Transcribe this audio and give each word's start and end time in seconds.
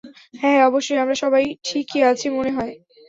হ্যাঁ, 0.33 0.53
হ্যাঁ, 0.53 0.67
অবশ্যই, 0.69 1.01
আমরা 1.03 1.15
সবাই 1.15 1.43
ঠিকই 1.65 2.01
আছি, 2.03 2.27
মনে 2.29 2.51
হয়। 2.51 2.73